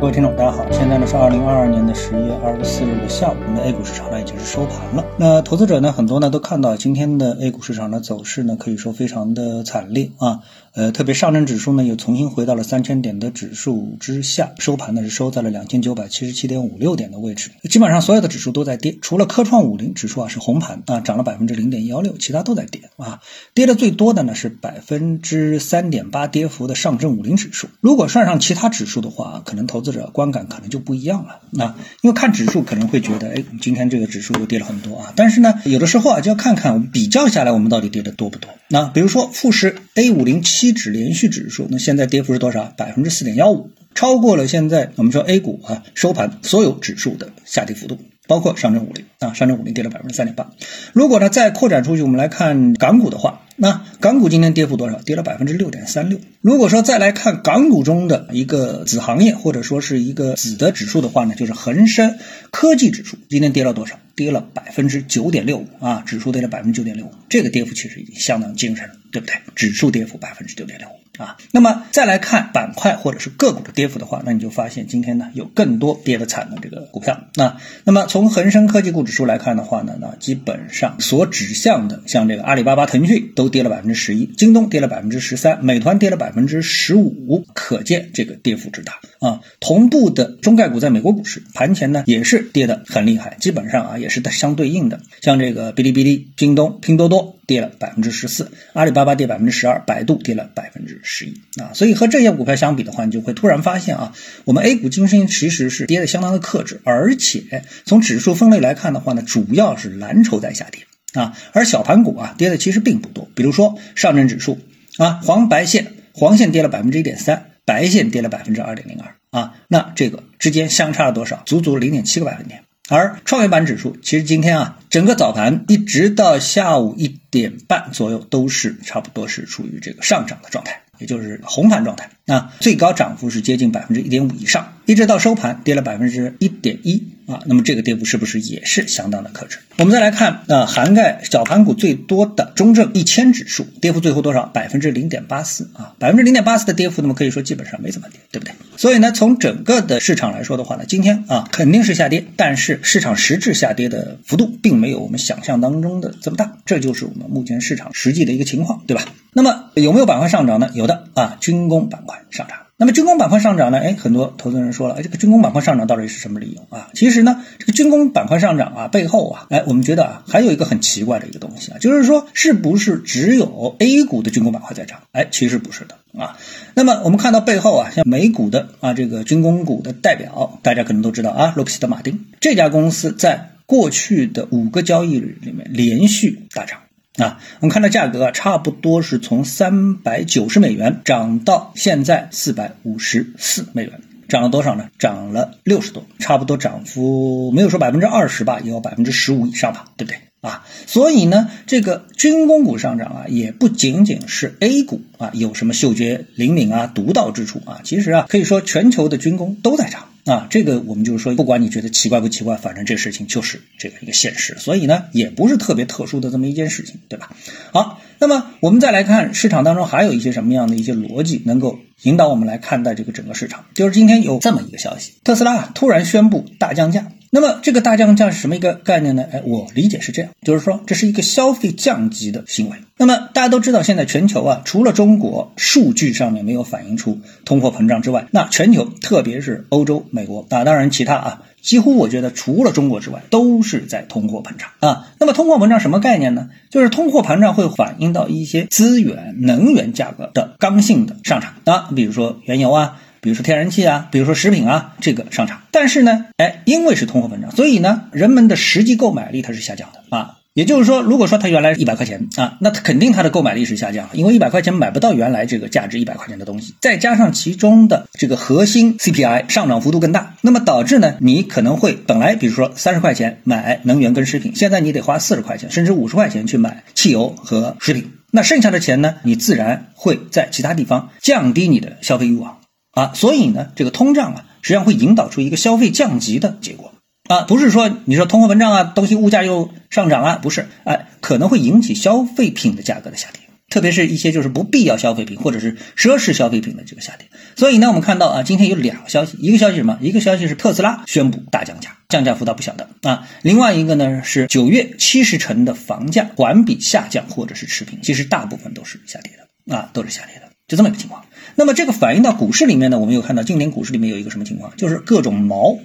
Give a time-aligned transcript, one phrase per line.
[0.00, 5.04] 各位听众，大家好，现在呢是二零二二年的十月二十四日的下午，我们的 A 股市场呢已经是收盘了。
[5.18, 10.40] 那投资者呢很多呢都看到今天的 A 股市场的走势呢可以说非常的惨烈啊，
[10.72, 23.20] 呃，特别上证指数呢又重新回到了三千点的指数之下，收盘呢是收在了两千九百七十七点五六点的位置，基本上所有的指数都在跌，除了科创五零指数啊是红盘啊涨了百分之零点幺六，其他都在跌啊，
[23.52, 29.89] 跌的最多的呢是百分之三点八跌幅的上证五零指数，如果算上其他指数的话，可能投资。
[29.92, 35.12] 者观感可能就不一样了，那因为看指数可能会觉得，哎，今天这个指数又跌了很多啊。
[35.16, 38.50] 但是呢，有的时候啊，就要看看我们比较下来，我们到底跌的多不多。
[38.68, 42.72] 那比如说富时 A 五零七指连续指数，那现在跌幅是多少？
[42.76, 47.98] 百分之四点幺五，超过了现在我们说 A 股啊收盘所有指数的下跌幅度。
[48.28, 50.52] 包括上证五零啊，上证五零跌了百分之三点八。
[50.92, 55.02] 如果呢再扩展出去，我们来看港股的话，那港股今天跌幅多少？
[55.02, 56.18] 跌了百分之六点三六。
[56.40, 62.16] 如果说再来看港股中的一个子行业或者说是一个子的指数的话呢，就是恒生
[62.50, 63.98] 科技指数，今天跌了多少？
[64.14, 69.36] 跌了百分之九点六五啊，指数跌了百分之九点六五，这个跌幅其实已经相当惊人了，对不对？
[69.54, 70.92] 指数跌幅百分之九点六五。
[71.18, 77.26] 啊，那么再来看板块或者是个股的跌幅的话，那你就发现今天呢有更多跌得惨的这个股票。
[77.34, 89.40] 那那么从恒生科技股指数来看的话呢，那基本上所指向的，像这个阿里巴巴、腾讯都跌了百分之十一，京东跌了百分之十三，美团跌了百分之十五，可见这个跌幅之大啊。
[89.58, 97.36] 同步的中概股在美国股市盘前呢也是跌得很厉害，基本上啊也是相对应的，像这个哔哩哔哩、京东、拼多多。
[97.50, 110.86] 跌了百分之十四，阿里巴巴跌百分之十二，百度跌了百分之十一啊，所以和这些股票相比的话，你就会突然发现啊，我们 A 股今天其实是跌的相当的克制，而且从指数分类来看的话呢，主要是蓝筹在下跌
[111.20, 114.60] 啊，而小盘股啊跌的其实并不多，比如说上证指数
[114.98, 121.42] 啊，黄白线，黄线跌了百分之一点三，白线跌了百分之二点零二啊，那这个之间相差了多少？
[121.46, 122.62] 足足零点七个百分点。
[122.90, 132.10] 而创业板指数其实今天啊，整个早盘一直到下午一点半左右，都是差不多是处于这个上涨的状态，也就是红盘状态。
[132.24, 137.40] 那，最高涨幅是接近百分之一点五以上，一直到收盘跌了百分之一点一啊。
[137.46, 139.58] 那么这个跌幅是不是也是相当的克制？
[139.78, 144.44] 我们再来看啊，涵盖小盘股最多的中证一千指数，跌幅最后多少？
[144.46, 148.54] 百分之零点八四啊，百分之零点八四的跌幅，那么可以说基本上没怎么跌，对不对？
[148.76, 159.04] 所以呢，从整个的市场来说的话呢，今天啊肯定是下跌，但是市场实质下跌的幅度并没有我们想象当中的这么大，这就是我们目前市场实际的一个情况，对吧？
[159.32, 160.70] 那么有没有板块上涨呢？
[160.74, 162.18] 有的啊，军工板块。
[162.30, 163.78] 上涨，那么军工板块上涨呢？
[163.78, 166.88] 哎，很多投资人说了，哎，这个军工板块上涨到底是什么理由啊？
[166.94, 175.00] 其实呢，这个军工板块上涨啊，背后啊，哎，我们觉得啊，还有一个很奇怪的一个东西啊，就是说，是不是只有 A 股的军工板块在涨？
[175.12, 176.38] 哎，其实不是的啊。
[176.72, 186.78] 那么我们看到背后啊，像美股的啊这个军工股的代表，大家可能都知道啊，洛克希德马丁这家公司在过去的五个交易日里面连续大涨。
[187.18, 194.88] 啊，我们看到价格啊，差不多是从三百九十美元涨到现在四百五十四美元，涨了多少呢？
[194.98, 200.18] 涨了六十多，差不多涨幅没有说百分之二十吧，也有百分之十五以上吧，对不对？
[200.40, 210.04] 啊，所以呢，这个军工股上涨啊，也不仅仅是 A 股啊有什么嗅觉灵敏啊、独到之处啊，其实啊，可以说全球的军工都在涨。
[210.30, 217.34] 啊，这个我们就是说，不管你觉得奇怪不奇怪，反正这事情就是这个一个现实，所以呢，也不是特别特殊的这么一件事情，对吧？
[217.72, 227.08] 好，那么我们再来看市场当中还有一些什么样的一些逻辑能够引导我们来看待这个整个市场，就是今天有这么一个消息，特斯拉突然宣布大降价。
[227.32, 229.24] 那么这个大降价是什么一个概念呢？
[229.30, 232.76] 哎，我理解是这样，就是说这是一个消费降级的行为。
[232.96, 245.06] 那么大家都知道，现在全球啊，除了中国数据上面没有反映出通货膨胀之外，那全球特别是欧洲、美国啊，当然其他啊，几乎我觉得除了中国之外，都是在通货膨胀啊。
[245.20, 246.50] 那么通货膨胀什么概念呢？
[246.68, 253.00] 就是通货膨胀会反映到一些资源、能源价格的刚性的上涨啊，比如说原油啊。
[253.20, 255.62] 比如说天然气啊，比如说食品啊，这个上涨。
[255.70, 260.36] 但是呢，哎，因为是通货膨胀，所以呢，人们的实际购买力它是下降的啊。
[260.52, 266.74] 也就是说，如果说它原来一百块钱啊，那它肯定它的购买力是下降了，因为一百块钱买不到原来这个价值一百块钱的东西。
[266.80, 278.10] 再加上其中的这个核心 CPI 上涨幅度更大，那么导致呢，你可能会本来比如说三十块钱买能源跟食品，现在你得花四十块钱甚至五十块钱去买汽油和食品。
[278.32, 282.58] 那剩下的钱呢，你自然会在其他地方降低你的消费欲望。
[282.92, 286.92] 啊，所以呢，这个通胀啊，实际上会引导出一个消费降级的结果
[287.28, 297.28] 啊，不是说你说通货膨胀啊，东西物价又上涨啊，不是，哎，可能会引起消费品的价格的下跌特别是一些就是不必要消费品或者是奢侈消费品的这个下跌。
[297.54, 299.96] 所以呢，我们看到啊，今天有两个消息，一个消息什么？
[300.00, 303.28] 一个消息是特斯拉宣布大降价，降价幅度不小的啊。
[303.42, 311.24] 另外一个呢是九月七十城的房价环比下降或者是持平，其实大部分都是下跌的啊，都是下跌的，就这么一个情况。
[311.56, 315.80] 那么这个反映到股市里面呢，我们又看到今年股市里面有一个什么情况，就是各种毛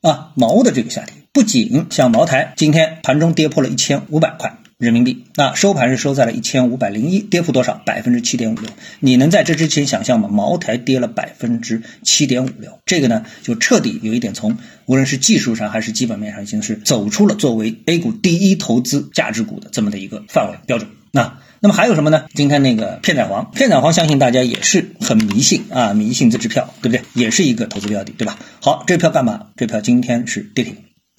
[0.00, 4.56] 啊毛的这个下跌，不仅像茅台今天盘中跌破了一千五百块。
[4.78, 7.82] 人民币那收盘是收在了一千五百零一，跌幅多少？
[7.84, 8.70] 百分之七点五六。
[9.00, 10.28] 你能在这之前想象吗？
[10.28, 14.56] 茅台跌了百分之七点五六，这个呢就彻底有一点从
[14.86, 20.88] 无论是技术上还是基本面上，已经是走出了作为 A 股第一投资价值股的这么的一个范围标准。
[21.10, 22.26] 那那么还有什么呢？
[22.34, 27.02] 今天那个片仔癀，片仔癀相信大家也是很迷信啊，迷信这支票，对不对？
[27.14, 28.38] 也是一个投资标的，对吧？
[28.60, 29.48] 好，这票干嘛？
[29.56, 30.76] 这票今天是跌停，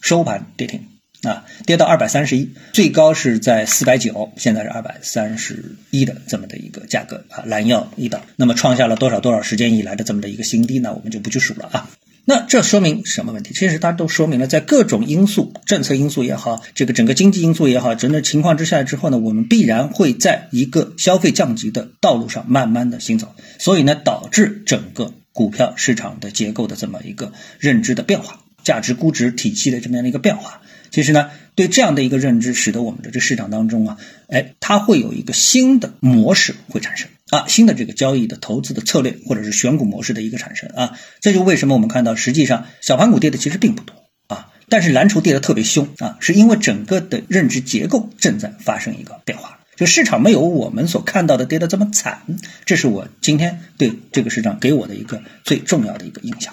[0.00, 0.86] 收盘跌停。
[1.22, 10.92] 啊，跌到二百三十一，最高是在四百九，现在是二百三十一的这么的一个价格啊，拦腰一档，那么创下了多少多少时间以来的这么的一个新低呢？
[10.92, 11.88] 我们就不去数了啊。
[12.24, 13.52] 那这说明什么问题？
[13.52, 30.60] 其实它都说明了，在各种因素、政策因素也好，这个整个经济因素也好，整个情况之下之后呢，我们必然会在一个消费降级的道路上慢慢的行走，所以呢，导致整个股票市场的结构的这么一个认知的变化，价值估值体系的这么样的一个变化。
[30.92, 33.96] 其实呢，对这样的一个认知，使得我们的这市场当中啊，
[34.28, 43.94] 哎，它会有一个新的模式会产生啊，新的这个交易的投资的策略或者是选股模式的一个产生啊，这就为什么我们看到实际上小盘股跌的其实并不多
[44.26, 52.20] 啊，但是蓝筹跌的特别凶啊，是因为整个的认知结构正在发生一个变化，就市场没有我们所看到的跌的这么惨，
[52.66, 56.52] 这是我今天对这个市场给我的一个最重要的一个印象。